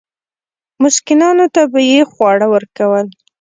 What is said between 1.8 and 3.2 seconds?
یې خواړه ورکول.